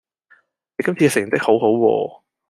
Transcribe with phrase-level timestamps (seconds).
[0.79, 2.21] 你今次嘅成績好好喎